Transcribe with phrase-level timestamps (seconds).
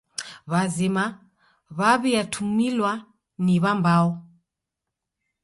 [0.51, 1.05] W'azima
[1.77, 2.91] w'aw'iatumilwa
[3.43, 4.09] ni w'ambao.